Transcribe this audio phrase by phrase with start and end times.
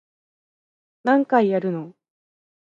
[1.03, 1.93] 何回やるの